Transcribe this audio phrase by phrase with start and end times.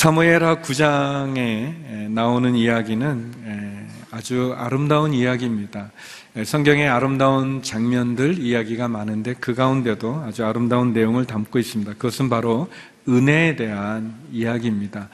[0.00, 5.90] 사무엘하 9장에 나오는 이야기는 에, 아주 아름다운 이야기입니다.
[6.36, 11.92] 에, 성경의 아름다운 장면들 이야기가 많은데 그 가운데도 아주 아름다운 내용을 담고 있습니다.
[11.92, 12.70] 그것은 바로
[13.10, 15.10] 은혜에 대한 이야기입니다.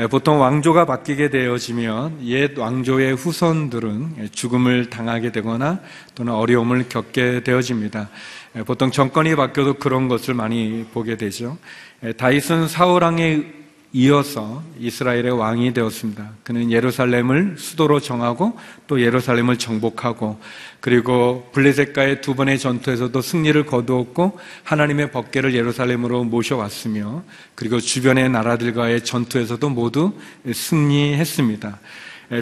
[0.00, 5.80] 에, 보통 왕조가 바뀌게 되어지면 옛 왕조의 후손들은 죽음을 당하게 되거나
[6.14, 8.08] 또는 어려움을 겪게 되어집니다.
[8.56, 11.58] 에, 보통 정권이 바뀌어도 그런 것을 많이 보게 되죠.
[12.02, 13.59] 에, 다윗은 사울 왕의
[13.92, 16.30] 이어서 이스라엘의 왕이 되었습니다.
[16.44, 20.38] 그는 예루살렘을 수도로 정하고 또 예루살렘을 정복하고
[20.78, 27.24] 그리고 블레셋과의 두 번의 전투에서도 승리를 거두었고 하나님의 법궤를 예루살렘으로 모셔왔으며
[27.56, 30.12] 그리고 주변의 나라들과의 전투에서도 모두
[30.50, 31.80] 승리했습니다.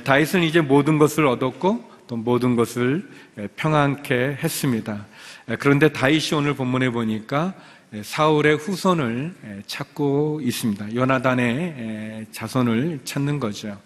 [0.05, 3.09] 다윗은 이제 모든 것을 얻었고 또 모든 것을
[3.57, 5.07] 평안케 했습니다.
[5.59, 7.55] 그런데 다윗이 오늘 본문에 보니까
[8.03, 9.35] 사울의 후손을
[9.67, 10.95] 찾고 있습니다.
[10.95, 13.79] 요나단의 자손을 찾는 거죠.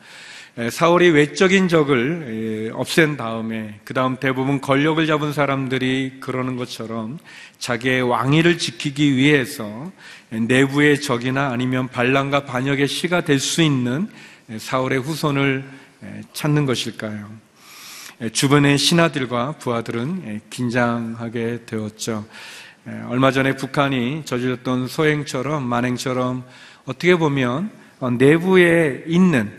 [0.71, 7.19] 사울이 외적인 적을 없앤 다음에 그 다음 대부분 권력을 잡은 사람들이 그러는 것처럼
[7.59, 9.91] 자기의 왕위를 지키기 위해서
[10.31, 14.09] 내부의 적이나 아니면 반란과 반역의 시가 될 수 있는
[14.59, 15.65] 사울의 후손을
[16.33, 17.31] 찾는 것일까요?
[18.33, 22.27] 주변의 신하들과 부하들은 긴장하게 되었죠.
[23.09, 26.45] 얼마 전에 북한이 저질렀던 소행처럼 만행처럼
[26.85, 29.53] 어떻게 보면 어, 내부에 있는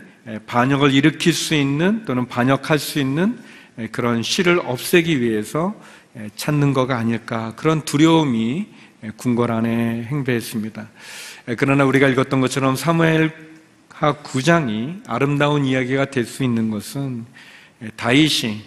[0.46, 3.38] 반역을 일으킬 수 있는 또는 반역할 수 있는
[3.92, 5.74] 그런 시를 없애기 위해서
[6.36, 8.66] 찾는 거가 아닐까 그런 두려움이
[9.16, 10.88] 궁궐 안에 행배했습니다.
[11.56, 13.32] 그러나 우리가 읽었던 것처럼 사무엘
[13.88, 17.24] 하 9장이 아름다운 이야기가 될 수 있는 것은
[17.96, 18.62] 다윗이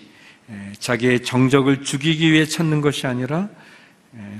[0.80, 3.50] 자기의 정적을 죽이기 위해 찾는 것이 아니라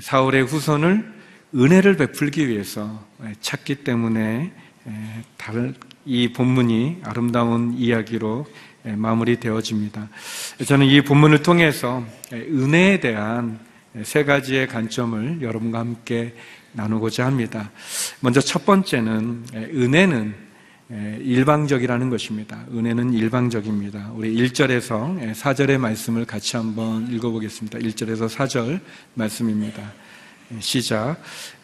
[0.00, 1.12] 사울의 후손을
[1.54, 3.04] 은혜를 베풀기 위해서
[3.40, 4.52] 찾기 때문에
[6.04, 8.46] 이 본문이 아름다운 이야기로
[8.84, 10.08] 마무리되어집니다.
[10.66, 13.58] 저는 이 본문을 통해서 은혜에 대한
[14.02, 16.34] 세 가지의 관점을 여러분과 함께
[16.72, 17.70] 나누고자 합니다.
[18.20, 20.47] 먼저 첫 번째는 은혜는
[20.90, 22.64] 일방적이라는 것입니다.
[22.72, 24.10] 은혜는 일방적입니다.
[24.14, 27.78] 우리 1절에서 4절의 말씀을 같이 한번 읽어보겠습니다.
[27.78, 28.80] 1절에서 4절
[29.12, 29.82] 말씀입니다.
[30.60, 31.16] 시작.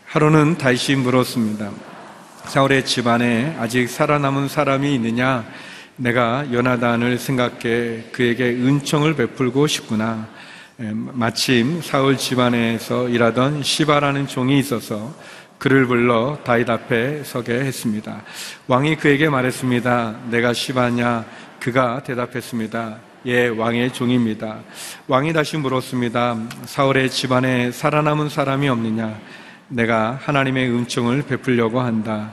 [0.04, 1.70] 하루는 다시 물었습니다.
[2.44, 5.46] 사울의 집안에 아직 살아남은 사람이 있느냐?
[5.96, 10.28] 내가 요나단을 생각해 그에게 은총을 베풀고 싶구나.
[10.76, 15.14] 마침 사울 집안에서 일하던 시바라는 종이 있어서
[15.64, 18.20] 그를 불러 다윗 앞에 서게 했습니다.
[18.66, 20.16] 왕이 그에게 말했습니다.
[20.28, 21.24] 내가 시바냐?
[21.58, 22.98] 그가 대답했습니다.
[23.24, 24.58] 예, 왕의 종입니다.
[25.08, 26.36] 왕이 다시 물었습니다.
[26.66, 29.18] 사울의 집안에 살아남은 사람이 없느냐?
[29.68, 32.32] 내가 하나님의 은총을 베풀려고 한다.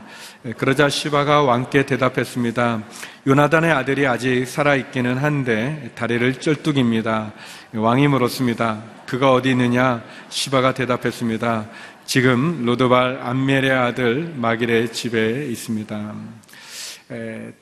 [0.58, 2.84] 그러자 시바가 왕께 대답했습니다.
[3.28, 7.31] 요나단의 아들이 아직 살아있기는 한데 다리를 쩔뚝입니다.
[7.75, 8.81] 왕이 물었습니다.
[9.06, 10.02] 그가 어디 있느냐?
[10.30, 11.66] 시바가 대답했습니다.
[12.14, 16.14] 지금 로드발 안멜의 아들 마길의 집에 있습니다.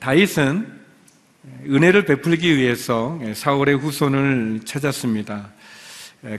[0.00, 0.66] 다윗은
[1.68, 5.50] 은혜를 베풀기 위해서 사울의 후손을 찾았습니다.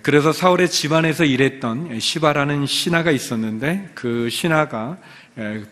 [0.02, 4.98] 그래서 사울의 집안에서 일했던 시바라는 신하가 있었는데 그 신하가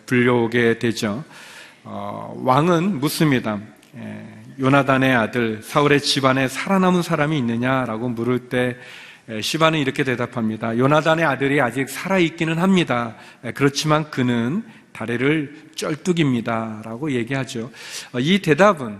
[0.05, 1.25] 불려오게 되죠.
[1.83, 3.59] 어, 왕은 묻습니다.
[4.57, 8.77] 요나단의 아들 사울의 집안에 살아남은 사람이 있느냐라고 물을 때
[9.41, 10.77] 시바는 이렇게 대답합니다.
[10.77, 13.15] 요나단의 아들이 아직 살아있기는 합니다.
[13.53, 16.81] 그렇지만 그는 다리를 쩔뚝입니다.
[16.83, 17.71] 라고 얘기하죠.
[18.11, 18.99] 어, 이 대답은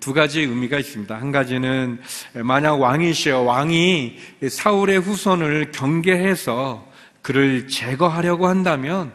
[0.00, 1.14] 두 가지 의미가 있습니다.
[1.14, 2.00] 한 가지는
[2.34, 4.18] 만약 왕이시여 왕이
[4.48, 6.88] 사울의 후손을 경계해서
[7.20, 9.12] 그를 제거하려고 한다면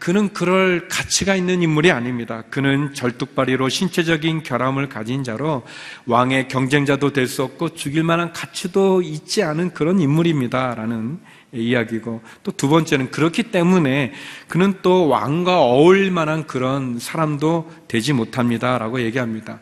[0.00, 2.42] 그는 그럴 가치가 있는 인물이 아닙니다.
[2.50, 5.62] 그는 절뚝발이로 신체적인 결함을 가진 자로
[6.06, 10.74] 왕의 경쟁자도 될 수 없고 죽일 만한 가치도 있지 않은 그런 인물입니다.
[10.74, 11.20] 라는
[11.52, 14.12] 이야기고 또 두 번째는 그렇기 때문에
[14.48, 18.78] 그는 또 왕과 어울릴 만한 그런 사람도 되지 못합니다.
[18.78, 19.60] 라고 얘기합니다.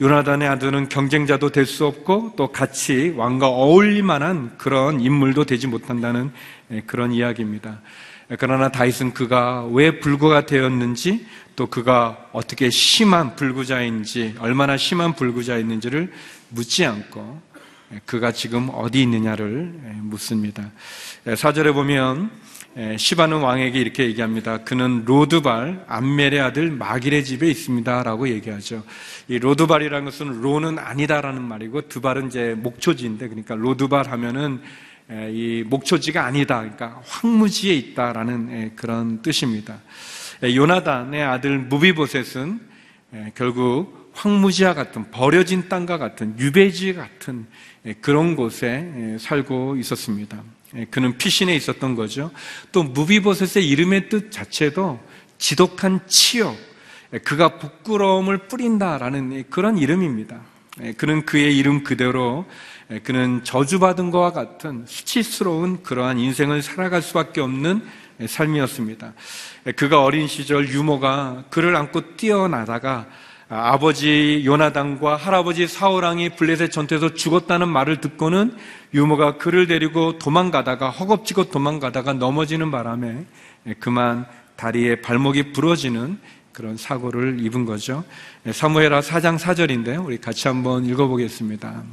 [0.00, 6.30] 요나단의 아들은 경쟁자도 될 수 없고 또 같이 왕과 어울릴 만한 그런 인물도 되지 못한다는
[6.86, 7.80] 그런 이야기입니다.
[8.38, 16.12] 그러나 다윗은 그가 왜 불구가 되었는지 또 그가 어떻게 심한 불구자인지 얼마나 심한 불구자였는지를
[16.48, 17.40] 묻지 않고
[18.04, 20.70] 그가 지금 어디 있느냐를 묻습니다.
[21.36, 22.30] 4절에 보면
[22.98, 24.58] 시바는 왕에게 이렇게 얘기합니다.
[24.58, 28.82] 그는 로드발 암미엘의 아들 마길의 집에 있습니다라고 얘기하죠.
[29.28, 34.60] 이 로드발이라는 것은 로는 아니다라는 말이고 드발은 이제 목초지인데 그러니까 로드발 하면은
[35.10, 36.58] 이 목초지가 아니다.
[36.58, 39.80] 그러니까 황무지에 있다라는 그런 뜻입니다.
[40.42, 42.60] 요나단의 아들 무비보셋은
[43.34, 47.46] 결국 황무지와 같은 버려진 땅과 같은 유배지 같은
[48.00, 50.42] 그런 곳에 살고 있었습니다.
[50.90, 52.32] 그는 피신에 있었던 거죠.
[52.72, 55.00] 또 무비보셋의 이름의 뜻 자체도
[55.38, 56.56] 지독한 치욕,
[57.22, 60.40] 그가 부끄러움을 뿌린다라는 그런 이름입니다.
[60.96, 62.44] 그는 그의 이름 그대로
[63.02, 67.82] 그는 저주받은 것과 같은 수치스러운 그러한 인생을 살아갈 수밖에 없는
[68.24, 69.12] 삶이었습니다.
[69.76, 73.06] 그가 어린 시절 유모가 그를 안고 뛰어나다가
[73.48, 78.56] 아버지 요나단과 할아버지 사울왕이 블레셋 전투에서 죽었다는 말을 듣고는
[78.94, 83.24] 유모가 그를 데리고 도망가다가 허겁지겁 도망가다가 넘어지는 바람에
[83.78, 86.18] 그만 다리에 발목이 부러지는
[86.52, 88.04] 그런 사고를 입은 거죠.
[88.50, 91.84] 사무엘하 4장 4절인데 우리 같이 한번 읽어보겠습니다.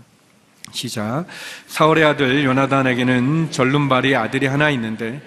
[0.74, 1.26] 시작.
[1.68, 5.22] 사울의 아들 요나단에게는 절름발이 아들이 하나 있는데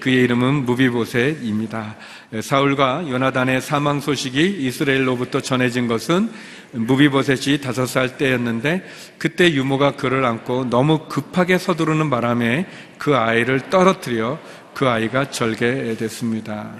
[0.00, 1.96] 그의 이름은 무비보셋입니다.
[2.40, 6.30] 사울과 요나단의 사망 소식이 이스라엘로부터 전해진 것은
[6.72, 8.82] 무비보셋이 다섯 살 때였는데
[9.18, 12.66] 그때 유모가 그를 안고 너무 급하게 서두르는 바람에
[12.98, 14.38] 그 아이를 떨어뜨려
[14.74, 16.74] 그 아이가 절개됐습니다.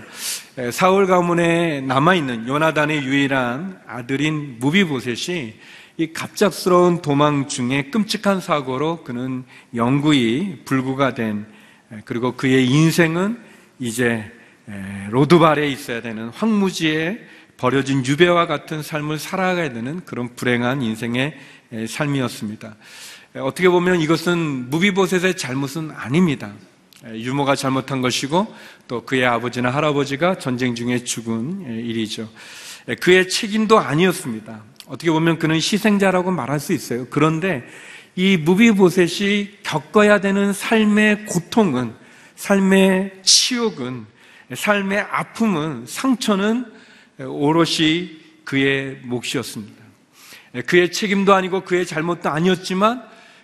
[0.73, 5.55] 사울 가문에 남아있는 요나단의 유일한 아들인 무비보셋이
[6.01, 9.43] 이 갑작스러운 도망 중에 끔찍한 사고로 그는
[9.75, 11.45] 영구히 불구가 된
[12.05, 13.37] 그리고 그의 인생은
[13.81, 14.31] 이제
[15.11, 17.19] 로드발에 있어야 되는 황무지에
[17.57, 21.37] 버려진 유배와 같은 삶을 살아가야 되는 그런 불행한 인생의
[21.89, 22.77] 삶이었습니다.
[23.35, 26.53] 어떻게 보면 이것은 무비보셋의 잘못은 아닙니다.
[27.13, 28.55] 유모가 잘못한 것이고
[28.87, 32.29] 또 그의 아버지나 할아버지가 전쟁 중에 죽은 일이죠.
[33.01, 34.63] 그의 책임도 아니었습니다.
[34.89, 37.07] 어떻게 보면 그는 희생자라고 말할 수 있어요.
[37.11, 37.65] 그런데
[38.17, 41.95] 이 무비보셋이 겪어야 되는 삶의 고통은,
[42.37, 44.07] 삶의 치욕은,
[44.55, 46.67] 삶의 아픔은, 상처는
[47.21, 49.85] 오롯이 그의 몫이었습니다.
[50.67, 53.03] 그의 책임도 아니고 그의 잘못도 아니었지만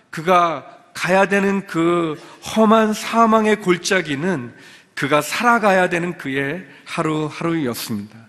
[0.09, 2.19] 그가 가야 되는 그
[2.55, 4.53] 험한 사망의 골짜기는
[4.95, 8.24] 그가 살아가야 되는 그의 하루하루였습니다.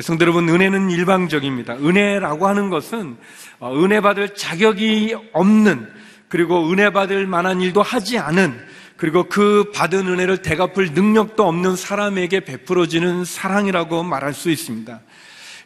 [0.00, 1.74] 성도 여러분, 은혜는 일방적입니다.
[1.74, 3.16] 은혜라고 하는 것은
[3.58, 5.88] 어, 은혜 받을 자격이 없는
[6.28, 8.58] 그리고 은혜 받을 만한 일도 하지 않은
[8.96, 15.00] 그리고 그 받은 은혜를 대갚을 능력도 없는 사람에게 베풀어지는 사랑이라고 말할 수 있습니다.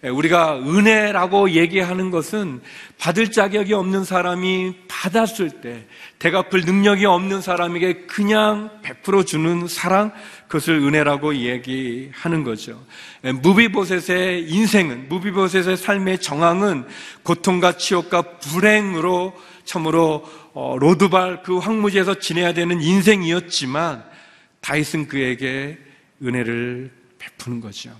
[0.04, 2.60] 예, 우리가 은혜라고 얘기하는 것은
[2.98, 5.86] 받을 자격이 없는 사람이 받았을 때
[6.18, 10.12] 대갚을 능력이 없는 사람에게 그냥 베풀어 주는 사랑
[10.52, 12.78] 그것을 은혜라고 얘기하는 거죠.
[13.24, 16.84] 예, 무비보셋의 인생은 무비보셋의 삶의 정황은
[17.22, 19.34] 고통과 치욕과 불행으로
[19.64, 24.04] 참으로 어, 로드발 그 황무지에서 지내야 되는 인생이었지만
[24.60, 25.78] 다윗은 그에게
[26.22, 27.96] 은혜를 베푸는 거죠.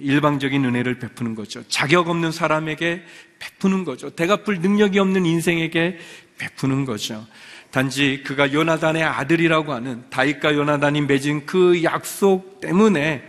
[0.00, 1.62] 일방적인 은혜를 베푸는 거죠.
[1.68, 3.04] 자격 없는 사람에게
[3.38, 4.10] 베푸는 거죠.
[4.10, 5.98] 대갚을 능력이 없는 인생에게
[6.38, 7.24] 베푸는 거죠.
[7.74, 13.28] 단지 그가 요나단의 아들이라고 하는 다윗과 요나단이 맺은 그 약속 때문에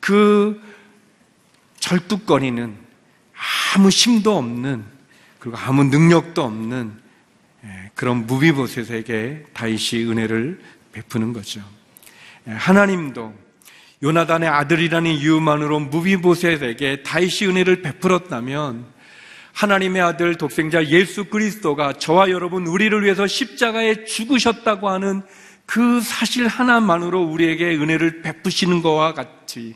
[0.00, 0.58] 그
[1.78, 2.74] 절뚝거리는
[3.74, 4.82] 아무 힘도 없는
[5.38, 6.90] 그리고 아무 능력도 없는
[7.64, 10.58] 예, 그런 무비보셋에게 다윗이 은혜를
[10.92, 11.60] 베푸는 거죠.
[12.48, 13.34] 예, 하나님도
[14.02, 18.86] 요나단의 아들이라는 이유만으로 무비보셋에게 다윗이 은혜를 베풀었다면
[19.56, 25.22] 하나님의 아들 독생자 예수 그리스도가 저와 여러분 우리를 위해서 십자가에 죽으셨다고 하는
[25.64, 29.74] 그 사실 하나만으로 우리에게 은혜를 베푸시는 것과 같이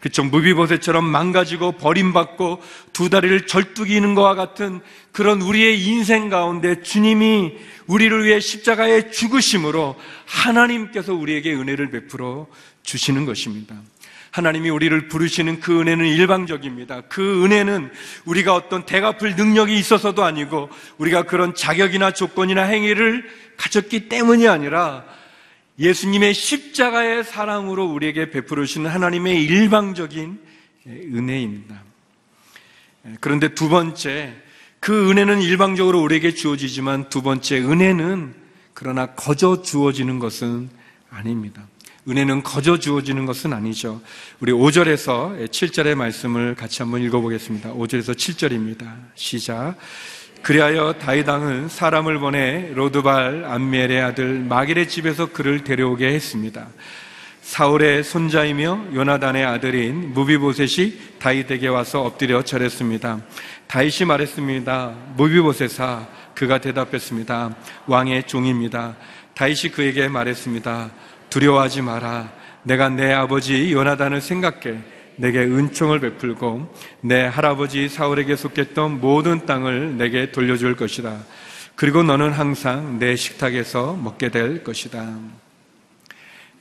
[0.00, 2.60] 그쪽 무비보셋처럼 망가지고 버림받고
[2.92, 4.80] 두 다리를 절뚝이는 것과 같은
[5.12, 7.52] 그런 우리의 인생 가운데 주님이
[7.86, 9.94] 우리를 위해 십자가에 죽으심으로
[10.26, 12.48] 하나님께서 우리에게 은혜를 베풀어
[12.82, 13.76] 주시는 것입니다.
[14.34, 17.02] 하나님이 우리를 부르시는 그 은혜는 일방적입니다.
[17.02, 17.92] 그 은혜는
[18.24, 25.04] 우리가 어떤 대갚을 능력이 있어서도 아니고 우리가 그런 자격이나 조건이나 행위를 가졌기 때문이 아니라
[25.78, 30.40] 예수님의 십자가의 사랑으로 우리에게 베풀어 주시는 하나님의 일방적인
[30.88, 31.80] 은혜입니다.
[33.20, 34.34] 그런데 두 번째,
[34.80, 38.34] 그 은혜는 일방적으로 우리에게 주어지지만 두 번째, 은혜는
[38.72, 40.70] 그러나 거저 주어지는 것은
[41.08, 41.68] 아닙니다.
[42.06, 44.00] 은혜는 거저 주어지는 것은 아니죠.
[44.40, 47.72] 우리 5절에서 7절의 말씀을 같이 한번 읽어보겠습니다.
[47.72, 48.92] 5절에서 7절입니다.
[49.14, 49.76] 시작.
[50.42, 56.66] 그리하여 다이당은 사람을 보내 로드발 암멜의 아들 마길의 집에서 그를 데려오게 했습니다.
[57.40, 63.20] 사울의 손자이며 요나단의 아들인 무비보셋이 다윗에게 와서 엎드려 절했습니다.
[63.66, 64.94] 다윗이 말했습니다.
[65.16, 67.56] 무비보셋아 그가 대답했습니다.
[67.86, 68.96] 왕의 종입니다.
[69.34, 70.90] 다윗이 그에게 말했습니다.
[71.34, 72.32] 두려워하지 마라.
[72.62, 74.78] 내가 내 아버지 요나단을 생각해
[75.16, 81.18] 내게 은총을 베풀고 내 할아버지 사울에게 속했던 모든 땅을 내게 돌려줄 것이다.
[81.74, 85.18] 그리고 너는 항상 내 식탁에서 먹게 될 것이다.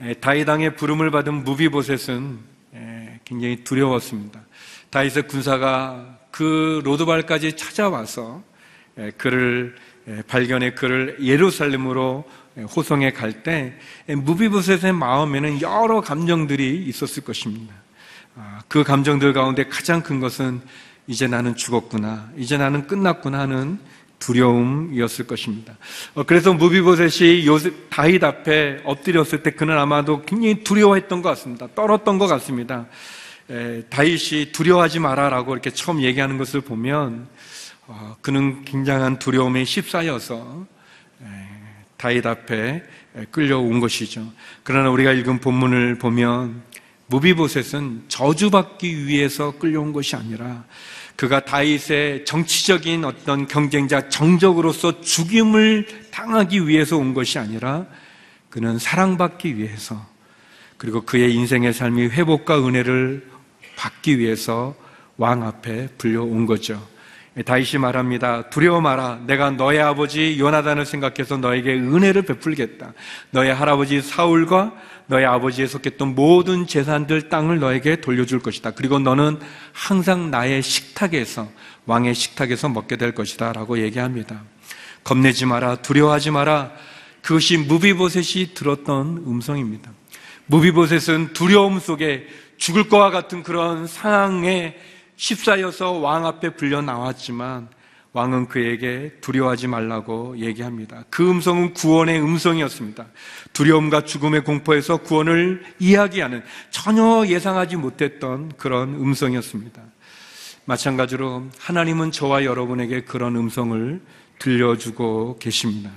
[0.02, 2.40] 에, 다이당의 부름을 받은 무비보셋은
[2.74, 4.42] 에, 굉장히 두려웠습니다.
[4.90, 8.42] 다윗의 군사가 그 로드발까지 찾아와서
[8.98, 9.93] 에, 그를 에,
[10.28, 12.26] 발견해 그를 예루살렘으로
[12.58, 13.74] 에, 호송해 갈때
[14.08, 17.74] 무비보셋의 마음에는 여러 감정들이 있었을 것입니다.
[18.36, 20.62] 아, 그 감정들 가운데 가장 큰 것은
[21.08, 23.80] 이제 나는 죽었구나, 이제 나는 끝났구나 하는
[24.20, 25.78] 두려움이었을 것입니다.
[26.16, 31.68] 어, 그래서 무비보셋이 요셉 다윗 앞에 엎드렸을 때 그는 아마도 굉장히 두려워했던 것 같습니다.
[31.76, 32.86] 떨었던 것 같습니다.
[33.50, 37.28] 에, 다윗이 두려워하지 마라라고 이렇게 처음 얘기하는 것을 보면 어,
[38.22, 40.66] 그는 굉장한 두려움에 휩싸여서
[41.22, 41.26] 에,
[41.98, 42.84] 다윗 앞에
[43.16, 44.32] 에, 끌려온 것이죠.
[44.64, 46.64] 그러나 우리가 읽은 본문을 보면
[47.08, 50.64] 무비보셋은 저주받기 위해서 끌려온 것이 아니라
[51.16, 57.86] 그가 다윗의 정치적인 어떤 경쟁자 정적으로서 죽임을 당하기 위해서 온 것이 아니라
[58.50, 60.08] 그는 사랑받기 위해서
[60.78, 63.30] 그리고 그의 인생의 삶이 회복과 은혜를
[63.76, 64.76] 받기 위해서
[65.18, 66.93] 왕 앞에 불려온 거죠.
[67.42, 68.50] 다윗이 말합니다.
[68.52, 69.22] 두려워 마라.
[69.26, 72.94] 내가 너의 아버지 요나단을 생각해서 너에게 은혜를 베풀겠다.
[73.32, 74.74] 너의 할아버지 사울과
[75.08, 78.72] 너의 아버지에 속했던 모든 재산들 땅을 너에게 돌려줄 것이다.
[78.72, 79.40] 그리고 너는
[79.72, 81.50] 항상 나의 식탁에서
[81.88, 83.52] 왕의 식탁에서 먹게 될 것이다.
[83.52, 84.44] 라고 얘기합니다.
[85.04, 85.78] 겁내지 마라.
[85.78, 86.72] 두려워하지 마라.
[87.24, 89.92] 그것이 무비보셋이 들었던 음성입니다.
[90.46, 94.76] 무비보셋은 두려움 속에 죽을 것과 같은 그런 상황에
[95.24, 97.70] 휩싸여서 왕 앞에 불려 나왔지만
[98.12, 101.06] 왕은 그에게 두려워하지 말라고 얘기합니다.
[101.10, 103.06] 그 음성은 구원의 음성이었습니다.
[103.54, 109.82] 두려움과 죽음의 공포에서 구원을 이야기하는 전혀 예상하지 못했던 그런 음성이었습니다.
[110.66, 114.02] 마찬가지로 하나님은 저와 여러분에게 그런 음성을
[114.40, 115.90] 들려주고 계십니다.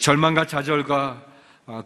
[0.00, 1.31] 절망과 좌절과 아,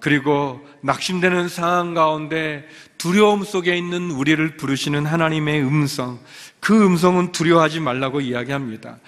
[0.00, 2.66] 그리고 낙심되는 상황 가운데
[2.98, 6.18] 두려움 속에 있는 우리를 부르시는 하나님의 음성,
[6.60, 8.98] 그 음성은 두려워하지 말라고 이야기합니다.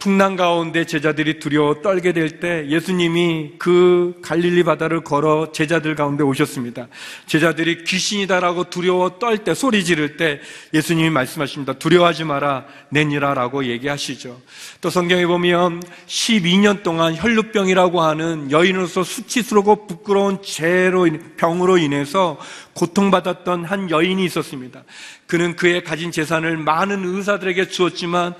[0.00, 6.88] 풍랑 가운데 제자들이 두려워 떨게 될 때 예수님이 그 갈릴리 바다를 걸어 제자들 가운데 오셨습니다.
[7.26, 10.40] 제자들이 귀신이다라고 두려워 떨 때 소리 지를 때
[10.74, 11.74] 예수님이 말씀하십니다.
[11.74, 14.40] 두려워하지 마라 내니라라고 얘기하시죠.
[14.80, 21.06] 또 성경에 보면 12년 동안 혈루병이라고 하는 여인으로서 수치스럽고 부끄러운 죄로
[21.36, 22.38] 병으로 인해서
[22.74, 24.82] 고통받았던 한 여인이 있었습니다.
[25.26, 28.34] 그는 그의 가진 재산을 많은 의사들에게 주었지만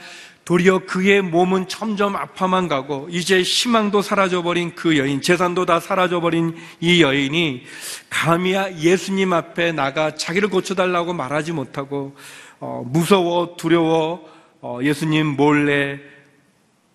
[0.48, 7.02] 도리어 그의 몸은 점점 아파만 가고 이제 희망도 사라져버린 그 여인, 재산도 다 사라져버린 이
[7.02, 7.64] 여인이
[8.08, 12.16] 감히 예수님 앞에 나가 자기를 고쳐달라고 말하지 못하고
[12.60, 14.26] 어, 무서워 두려워
[14.62, 16.00] 어, 예수님 몰래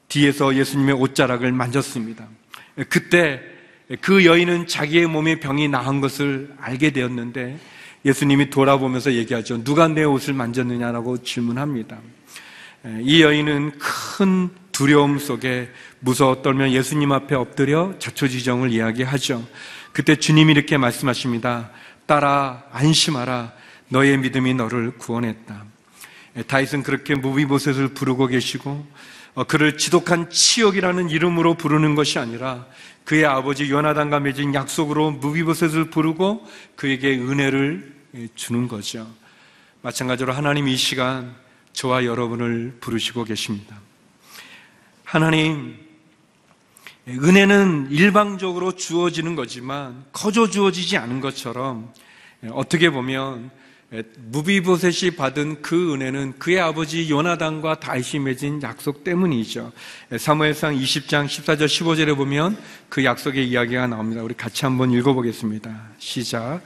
[0.07, 2.27] 뒤에서 예수님의 옷자락을 만졌습니다.
[2.89, 3.39] 그때
[4.01, 7.59] 그 여인은 자기의 몸의 병이 나은 것을 알게 되었는데
[8.03, 9.63] 예수님이 돌아보면서 얘기하죠.
[9.63, 11.99] 누가 내 옷을 만졌느냐라고 질문합니다.
[13.01, 19.47] 이 여인은 큰 두려움 속에 무서워 떨며 예수님 앞에 엎드려 자초지정을 이야기하죠.
[19.93, 21.71] 그때 주님이 이렇게 말씀하십니다.
[22.05, 23.53] 따라 안심하라.
[23.87, 25.63] 너의 믿음이 너를 구원했다.
[26.47, 28.85] 다윗은 그렇게 무비보셋을 부르고 계시고
[29.35, 32.65] 어, 그를 지독한 치욕이라는 이름으로 부르는 것이 아니라
[33.03, 37.93] 그의 아버지 요나단과 맺은 약속으로 무비보셋을 부르고 그에게 은혜를
[38.35, 39.07] 주는 거죠.
[39.81, 41.35] 마찬가지로 하나님 이 시간
[41.73, 43.79] 저와 여러분을 부르시고 계십니다.
[45.03, 45.77] 하나님,
[47.07, 51.91] 은혜는 일방적으로 주어지는 거지만 거저 주어지지 않은 것처럼
[52.51, 53.51] 어떻게 보면
[54.17, 59.71] 무비보셋이 받은 그 은혜는 그의 아버지 요나단과 다윗이 맺은 약속 때문이죠.
[60.17, 62.57] 사무엘상 20장 14절 15절에 보면
[62.89, 64.23] 그 약속의 이야기가 나옵니다.
[64.23, 65.89] 우리 같이 한번 읽어보겠습니다.
[65.99, 66.61] 시작.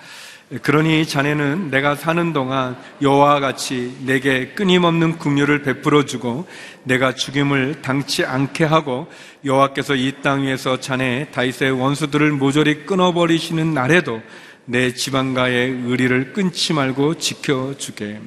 [0.62, 6.48] 그러니 자네는 내가 사는 동안 여호와 같이 내게 끊임없는 긍휼을 베풀어 주고
[6.84, 9.12] 내가 죽임을 당치 않게 하고
[9.44, 14.22] 여호와께서 이 땅 위에서 자네 다윗의 원수들을 모조리 끊어 버리시는 날에도
[14.64, 18.20] 내 지방가의 의리를 끊지 말고 지켜 주게.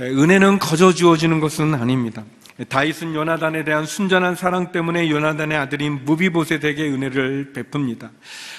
[0.00, 2.24] 은혜는 거저 주어지는 것은 아닙니다.
[2.68, 8.10] 다윗은 요나단에 대한 순전한 사랑 때문에 요나단의 아들인 무비보셋에게 은혜를 베풉니다.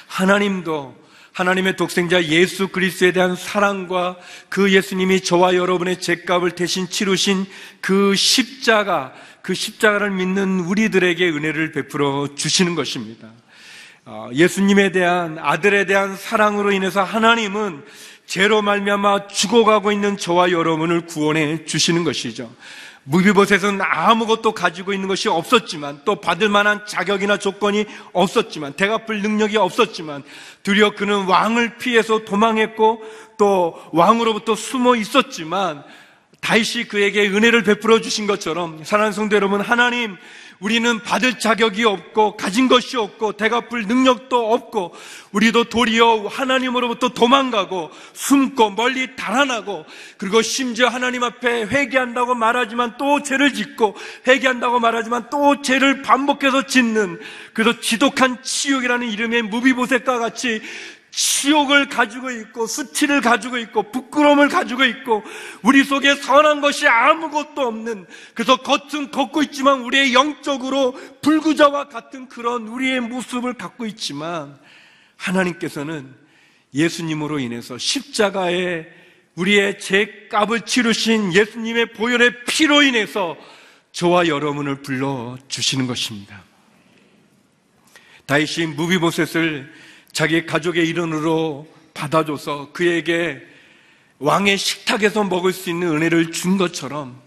[0.08, 1.04] 하나님도
[1.35, 4.15] 하나님의 독생자 예수 그리스도에 대한 사랑과
[4.47, 7.45] 그 예수님이 저와 여러분의 죄값을 대신 치르신
[7.81, 13.27] 그 십자가, 그 십자가를 믿는 우리들에게 은혜를 베풀어 주시는 것입니다.
[14.05, 17.83] 어, 예수님에 대한 아들에 대한 사랑으로 인해서 하나님은
[18.25, 22.49] 죄로 말미암아 죽어가고 있는 저와 여러분을 구원해 주시는 것이죠.
[23.05, 30.24] 무비보셋은 아무것도 가지고 있는 것이 없었지만 또 받을 만한 자격이나 조건이 없었지만 대갚을 능력이 없었지만
[30.63, 33.03] 드디어 그는 왕을 피해서 도망했고
[33.38, 35.83] 또 왕으로부터 숨어 있었지만
[36.41, 40.17] 다윗이 그에게 은혜를 베풀어 주신 것처럼 사랑하는 성도 여러분 하나님
[40.59, 44.95] 우리는 받을 자격이 없고 가진 것이 없고 대갚을 능력도 없고
[45.31, 49.85] 우리도 도리어 하나님으로부터 도망가고 숨고 멀리 달아나고
[50.17, 53.95] 그리고 심지어 하나님 앞에 회개한다고 말하지만 또 죄를 짓고
[54.27, 57.19] 회개한다고 말하지만 또 죄를 반복해서 짓는
[57.53, 60.62] 그래서 지독한 치욕이라는 이름의 무비보셋과 같이
[61.15, 65.24] 치욕을 가지고 있고 수치를 가지고 있고 부끄러움을 가지고 있고
[65.62, 72.67] 우리 속에 선한 것이 아무것도 없는 그래서 겉은 걷고 있지만 우리의 영적으로 불구자와 같은 그런
[72.67, 74.60] 우리의 모습을 갖고 있지만
[75.15, 76.13] 하나님께서는
[76.74, 78.86] 예수님으로 인해서 십자가에
[79.36, 83.38] 우리의 죄 값을 치르신 예수님의 보혈의 피로 인해서
[83.93, 86.43] 저와 여러분을 불러 주시는 것입니다.
[88.25, 93.41] 다윗이 무비보셋을 자기 가족의 일원으로 받아줘서 그에게
[94.19, 97.22] 왕의 식탁에서 먹을 수 있는 은혜를 준 것처럼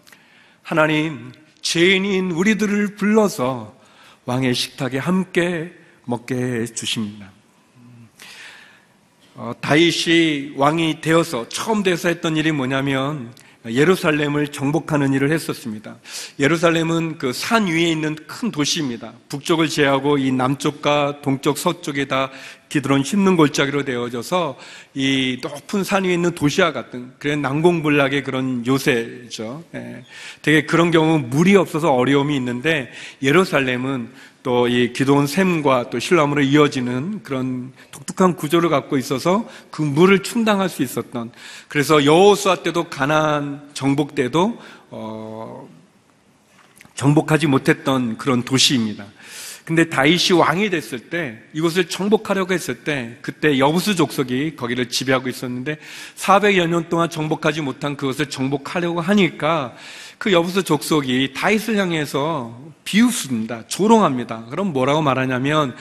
[0.62, 1.30] 하나님
[1.60, 3.78] 죄인인 우리들을 불러서
[4.24, 5.70] 왕의 식탁에 함께
[6.06, 7.30] 먹게 해 주십니다.
[9.34, 13.34] 어, 다윗이 왕이 되어서 처음 돼서 했던 일이 뭐냐면
[13.72, 15.96] 예루살렘을 정복하는 일을 했었습니다.
[16.38, 19.12] 예루살렘은 그 산 위에 있는 큰 도시입니다.
[19.28, 22.30] 북쪽을 제하고 이 남쪽과 동쪽, 서쪽에 다
[22.68, 24.58] 기드론 씹는 골짜기로 되어져서
[24.94, 29.64] 이 높은 산 위에 있는 도시와 같은 그런 난공불락의 그런 요새죠.
[29.74, 30.04] 예.
[30.42, 32.90] 되게 그런 경우 물이 없어서 어려움이 있는데
[33.22, 34.10] 예루살렘은
[34.48, 40.70] 또 이 기도원 샘과 또 신라무로 이어지는 그런 독특한 구조를 갖고 있어서 그 물을 충당할
[40.70, 41.32] 수 있었던
[41.68, 44.58] 그래서 여호수아 때도 가나안 정복 때도
[44.90, 45.68] 어
[46.94, 49.04] 정복하지 못했던 그런 도시입니다.
[49.66, 55.76] 근데 다윗이 왕이 됐을 때 이곳을 정복하려고 했을 때 그때 여부수 족속이 거기를 지배하고 있었는데
[56.16, 59.76] 400여 년 동안 정복하지 못한 그것을 정복하려고 하니까
[60.18, 63.68] 그 여부수 족속이 다윗을 향해서 비웃습니다.
[63.68, 64.46] 조롱합니다.
[64.50, 65.74] 그럼 뭐라고 말하냐면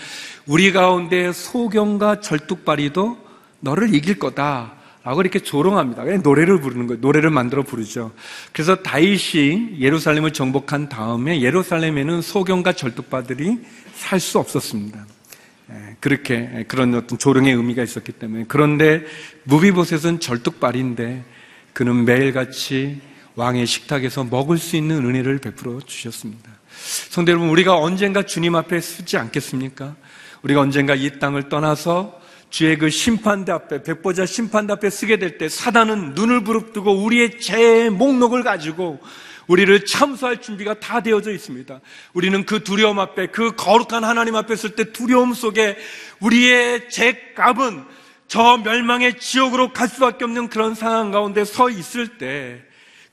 [0.46, 3.18] 우리 가운데 소경과 절뚝발이도
[3.60, 4.74] 너를 이길 거다.
[5.04, 6.04] 라고 이렇게 조롱합니다.
[6.04, 7.00] 그냥 노래를 부르는 거예요.
[7.00, 8.12] 노래를 만들어 부르죠.
[8.52, 13.58] 그래서 다윗이 예루살렘을 정복한 다음에 예루살렘에는 소경과 절뚝바들이
[13.94, 15.06] 살 수 없었습니다.
[15.72, 19.04] 예, 그렇게 그런 어떤 조롱의 의미가 있었기 때문에 그런데
[19.46, 21.24] 무비보셋은 절뚝발인데
[21.72, 23.00] 그는 매일같이
[23.38, 26.50] 왕의 식탁에서 먹을 수 있는 은혜를 베풀어 주셨습니다.
[27.10, 29.96] 성도 여러분, 우리가 언젠가 주님 앞에 서지 않겠습니까?
[30.42, 32.20] 우리가 언젠가 이 땅을 떠나서
[32.50, 37.92] 주의 그 심판대 앞에, 백보자 심판대 앞에 쓰게 될 때 사단은 눈을 부릅뜨고 우리의 죄의
[37.92, 39.00] 목록을 가지고
[39.46, 41.80] 우리를 참수할 준비가 다 되어져 있습니다.
[42.14, 45.78] 우리는 그 두려움 앞에, 그 거룩한 하나님 앞에 설때 두려움 속에
[46.22, 47.86] 우리의 죄값은
[48.28, 52.64] 저 멸망의 지옥으로 갈 수밖에 없는 그런 상황 가운데 서 있을 때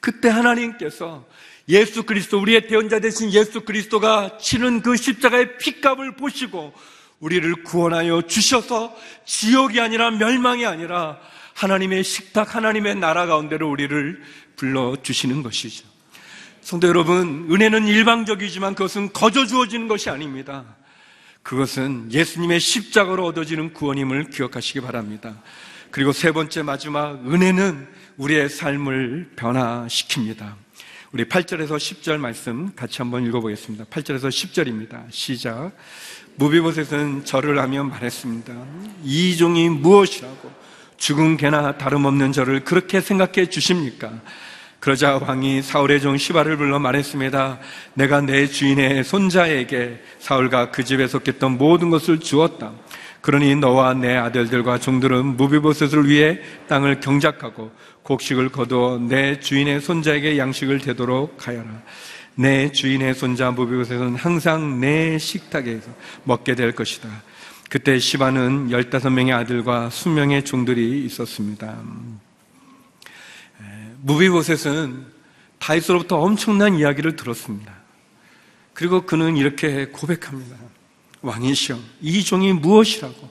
[0.04, 1.26] 그때 하나님께서
[1.70, 6.74] 예수 그리스도, 우리의 대원자 되신 예수 그리스도가 치는 그 십자가의 피값을 보시고
[7.20, 11.18] 우리를 구원하여 주셔서 지옥이 아니라 멸망이 아니라
[11.54, 14.22] 하나님의 식탁, 하나님의 나라 가운데로 우리를
[14.56, 15.86] 불러 주시는 것이죠.
[16.60, 20.66] 성도 여러분, 은혜는 일방적이지만 그것은 거저 주어지는 것이 아닙니다.
[21.42, 25.42] 그것은 예수님의 십자가로 얻어지는 구원임을 기억하시기 바랍니다.
[25.90, 30.54] 그리고 세 번째 마지막, 은혜는 우리의 삶을 변화시킵니다.
[31.10, 33.86] 우리 8절에서 10절 말씀 같이 한번 읽어보겠습니다.
[33.86, 35.06] 8절에서 10절입니다.
[35.10, 35.72] 시작.
[36.36, 38.54] 무비보셋은 절을 하며 말했습니다.
[39.02, 40.50] 이 종이 무엇이라고
[40.96, 44.12] 죽은 개나 다름없는 저를 그렇게 생각해 주십니까?
[44.78, 47.58] 그러자 왕이 사울의 종 시바를 불러 말했습니다.
[47.94, 52.74] 내가 내 주인의 손자에게 사울과 그 집에 속했던 모든 것을 주었다.
[53.24, 60.80] 그러니 너와 내 아들들과 종들은 무비보셋을 위해 땅을 경작하고 곡식을 거두어 내 주인의 손자에게 양식을
[60.80, 61.64] 되도록 하여라.
[62.34, 65.90] 내 주인의 손자 무비보셋은 항상 내 식탁에서
[66.24, 67.08] 먹게 될 것이다.
[67.70, 71.78] 그때 시바는 15명의 아들과 수명의 종들이 있었습니다.
[74.02, 75.02] 무비보셋은
[75.60, 77.72] 다윗으로부터 엄청난 이야기를 들었습니다.
[78.74, 80.63] 그리고 그는 이렇게 고백합니다.
[81.24, 83.30] 왕이시여, 이 종이 무엇이라고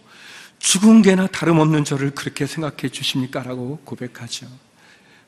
[0.60, 3.44] 죽은 개나 다름없는 저를 그렇게 생각해 주십니까?
[3.44, 4.48] 라고 고백하죠.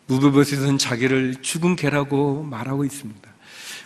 [0.07, 3.35] 무브벳은 자기를 죽은 개라고 말하고 있습니다.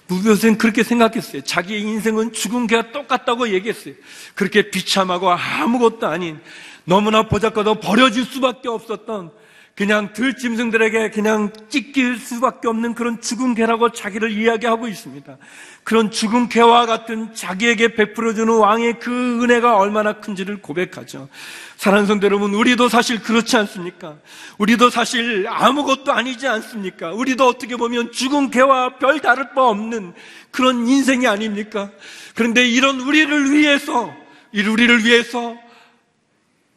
[0.08, 1.42] 무브벳은 그렇게 생각했어요.
[1.42, 3.94] 자기의 인생은 죽은 개와 똑같다고 얘기했어요.
[4.34, 6.40] 그렇게 비참하고 아무것도 아닌
[6.86, 9.32] 너무나 보잘것없 버려질 수밖에 없었던
[9.80, 15.38] 그냥 들짐승들에게 그냥 찢길 수밖에 없는 그런 죽은 개라고 자기를 이야기하고 있습니다.
[15.86, 21.30] 그런 죽은 개와 같은 자기에게 베풀어주는 왕의 그 은혜가 얼마나 큰지를 고백하죠.
[21.78, 24.18] 사랑하는 성도 여러분, 우리도 사실 그렇지 않습니까?
[24.58, 27.14] 우리도 사실 아무것도 아니지 않습니까?
[27.14, 30.12] 우리도 어떻게 보면 죽은 개와 별 다를 바 없는
[30.52, 31.90] 그런 인생이 아닙니까?
[32.36, 34.14] 그런데 이런 우리를 위해서,
[34.52, 35.56] 이 우리를 위해서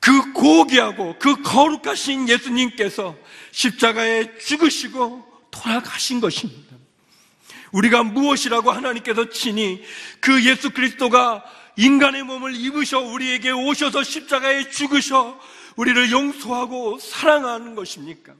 [0.03, 3.17] 그 고귀하고 그 거룩하신 예수님께서
[3.53, 6.77] 십자가에 죽으시고 돌아가신 것입니다.
[7.71, 9.81] 우리가 무엇이라고 하나님께서 친히
[10.19, 11.45] 그 예수 그리스도가
[11.77, 15.38] 인간의 몸을 입으셔 우리에게 오셔서 십자가에 죽으셔
[15.77, 18.35] 우리를 용서하고 사랑하는 것입니까?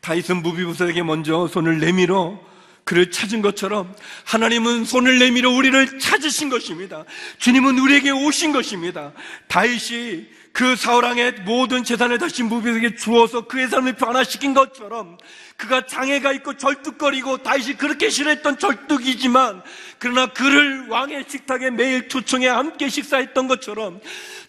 [0.00, 2.40] 다윗은 무비부서에게 먼저 손을 내밀어
[2.86, 3.92] 그를 찾은 것처럼
[4.24, 7.04] 하나님은 손을 내밀어 우리를 찾으신 것입니다.
[7.38, 9.12] 주님은 우리에게 오신 것입니다.
[9.48, 15.18] 다윗이 그 사울왕의 모든 재산을 다시 무비에게 주어서 그의 삶을 변화시킨 것처럼
[15.58, 19.62] 그가 장애가 있고 절뚝거리고 다윗이 그렇게 싫어했던 절뚝이지만
[19.98, 24.00] 그러나 그를 왕의 식탁에 매일 초청해 함께 식사했던 것처럼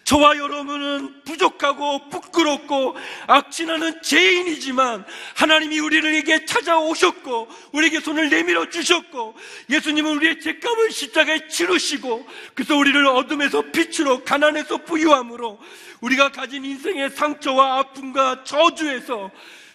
[0.04, 9.34] 저와 여러분은 부족하고 부끄럽고 악진하는 죄인이지만 하나님이 우리에게 찾아오셨고 우리에게 손을 내밀어 주셨고
[9.68, 15.58] 예수님은 우리의 죄값을 십자가에 치르시고 그래서 우리를 어둠에서 빛으로 가난에서 부유함으로
[16.00, 19.30] 우리가 가진 인생의 상처와 아픔과 저주에서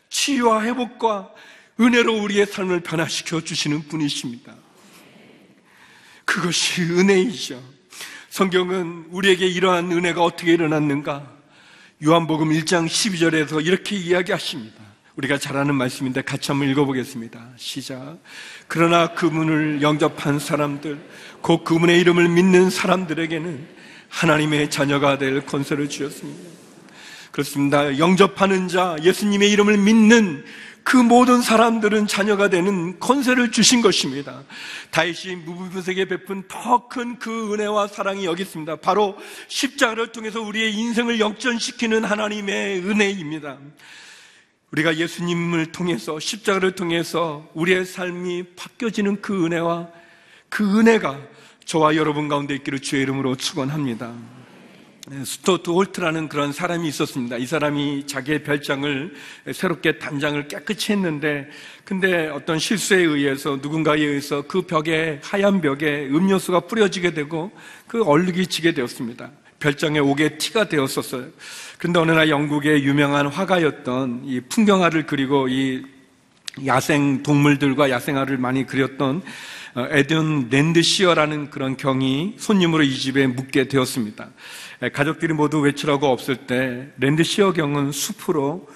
[0.09, 1.31] 치유와 회복과
[1.79, 4.53] 은혜로 우리의 삶을 변화시켜 주시는 분이십니다.
[6.25, 7.61] 그것이 은혜이죠.
[8.29, 11.31] 성경은 우리에게 이러한 은혜가 어떻게 일어났는가?
[12.03, 14.83] 요한복음 1장 12절에서 이렇게 이야기하십니다.
[15.15, 17.51] 우리가 잘 아는 말씀인데 같이 한번 읽어보겠습니다.
[17.57, 18.17] 시작.
[18.67, 20.99] 그러나 그분을 영접한 사람들,
[21.41, 23.82] 곧 그분의 이름을 믿는 사람들에게는
[24.13, 26.49] 하나님의 자녀가 될 권세를 주셨습니다.
[27.31, 27.97] 그렇습니다.
[27.97, 30.45] 영접하는 자, 예수님의 이름을 믿는
[30.83, 34.43] 그 모든 사람들은 자녀가 되는 권세를 주신 것입니다.
[34.91, 38.75] 다윗이 무비붓에게 베푼 더 큰 그 은혜와 사랑이 여기 있습니다.
[38.77, 43.57] 바로 십자가를 통해서 우리의 인생을 역전시키는 하나님의 은혜입니다.
[44.71, 49.89] 우리가 예수님을 통해서 십자가를 통해서 우리의 삶이 바뀌어지는 그 은혜와
[50.49, 51.19] 그 은혜가
[51.65, 54.13] 저와 여러분 가운데 있기를 주의 이름으로 축원합니다.
[55.09, 57.35] 네, 스토트 홀트라는 그런 사람이 있었습니다.
[57.35, 59.13] 이 사람이 자기의 별장을
[59.53, 61.49] 새롭게 단장을 깨끗이 했는데,
[61.83, 67.51] 근데 어떤 실수에 의해서 누군가에 의해서 그 벽에, 하얀 벽에 음료수가 뿌려지게 되고
[67.85, 69.29] 그 얼룩이 지게 되었습니다.
[69.59, 71.27] 별장에 옥에 티가 되었었어요.
[71.77, 75.83] 그런데 어느 날 영국의 유명한 화가였던 이 풍경화를 그리고 이
[76.65, 79.21] 야생 동물들과 야생화를 많이 그렸던
[79.75, 84.29] 어, 에드윈 랜드시어라는 그런 경이 손님으로 이 집에 묵게 되었습니다.
[84.93, 88.67] 가족들이 모두 외출하고 없을 때 랜드시어 경은 숲으로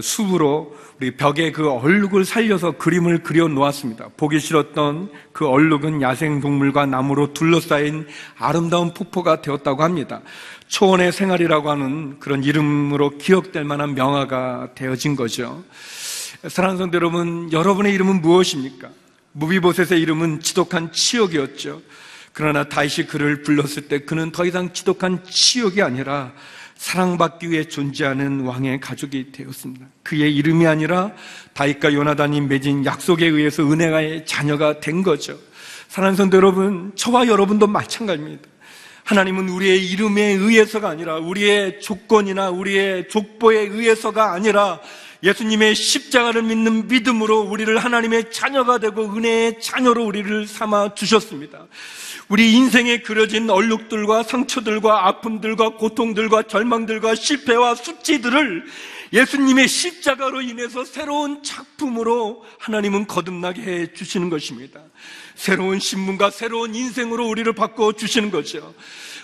[0.00, 4.08] 숲으로 우리 벽에 그 얼룩을 살려서 그림을 그려 놓았습니다.
[4.16, 8.06] 보기 싫었던 그 얼룩은 야생 동물과 나무로 둘러싸인
[8.38, 10.22] 아름다운 폭포가 되었다고 합니다.
[10.68, 15.62] 초원의 생활이라고 하는 그런 이름으로 기억될 만한 명화가 되어진 거죠.
[16.48, 18.90] 사랑하는 성도 여러분, 여러분의 이름은 무엇입니까?
[19.32, 21.82] 무비보셋의 이름은 지독한 치욕이었죠.
[22.32, 26.32] 그러나 다윗이 그를 불렀을 때 그는 더 이상 지독한 치욕이 아니라
[26.76, 29.86] 사랑받기 위해 존재하는 왕의 가족이 되었습니다.
[30.02, 31.12] 그의 이름이 아니라
[31.54, 35.38] 다윗과 요나단이 맺은 약속에 의해서 은혜가의 자녀가 된 거죠.
[35.88, 38.48] 사랑하는 성도 여러분, 저와 여러분도 마찬가지입니다.
[39.04, 44.80] 하나님은 우리의 이름에 의해서가 아니라 우리의 조건이나 우리의 족보에 의해서가 아니라
[45.22, 51.66] 예수님의 십자가를 믿는 믿음으로 우리를 하나님의 자녀가 되고 은혜의 자녀로 우리를 삼아 주셨습니다.
[52.28, 58.64] 우리 인생에 그려진 얼룩들과 상처들과 아픔들과 고통들과 절망들과 실패와 수치들을
[59.12, 64.80] 예수님의 십자가로 인해서 새로운 작품으로 하나님은 거듭나게 해 주시는 것입니다.
[65.36, 68.74] 새로운 신문과 새로운 인생으로 우리를 바꿔 주시는 거죠.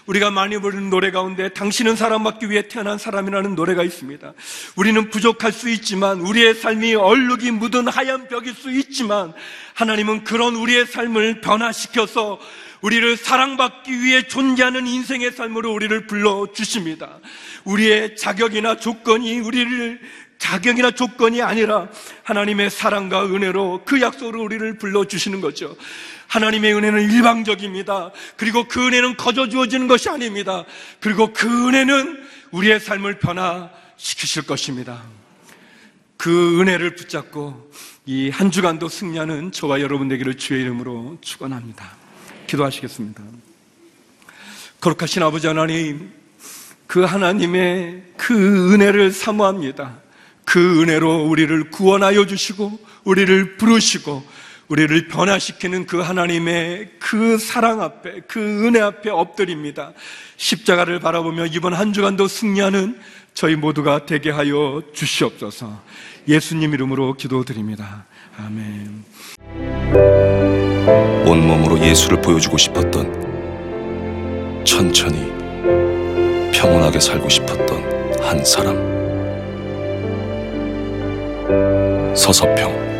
[0.07, 4.33] 우리가 많이 부르는 노래 가운데 당신은 사랑받기 위해 태어난 사람이라는 노래가 있습니다.
[4.77, 9.33] 우리는 부족할 수 있지만 우리의 삶이 얼룩이 묻은 하얀 벽일 수 있지만
[9.75, 12.41] 하나님은 그런 우리의 삶을 변화시켜서
[12.81, 17.21] 우리를 사랑받기 위해 존재하는 인생의 삶으로 우리를 불러 주십니다.
[17.65, 20.01] 우리의 자격이나 조건이 우리를
[20.43, 21.89] 자격이나 조건이 아니라
[22.25, 25.77] 하나님의 사랑과 은혜로 그 약속으로 우리를 불러주시는 거죠.
[26.27, 28.11] 하나님의 은혜는 일방적입니다.
[28.37, 30.65] 그리고 그 은혜는 거저 주어지는 것이 아닙니다.
[30.99, 35.03] 그리고 그 은혜는 우리의 삶을 변화시키실 것입니다.
[36.17, 37.71] 그 은혜를 붙잡고
[38.07, 41.89] 이 한 주간도 승리하는 저와 여러분 되기를 주의 이름으로 축원합니다.
[42.49, 43.23] 기도하시겠습니다.
[44.81, 46.13] 거룩하신 아버지 하나님,
[46.89, 50.03] 그 하나님의 그 은혜를 사모합니다.
[50.45, 54.23] 그 은혜로 우리를 구원하여 주시고, 우리를 부르시고,
[54.69, 59.93] 우리를 변화시키는 그 하나님의 그 사랑 앞에, 그 은혜 앞에 엎드립니다.
[60.37, 62.99] 십자가를 바라보며 이번 한 주간도 승리하는
[63.35, 65.83] 저희 모두가 되게 하여 주시옵소서.
[66.27, 68.07] 예수님 이름으로 기도드립니다.
[68.39, 69.05] 아멘.
[71.27, 73.33] 온몸으로 예수를 보여주고 싶었던
[74.65, 75.31] 천천히
[76.53, 79.02] 평온하게 살고 싶었던 한 사람
[82.15, 82.92] 서서평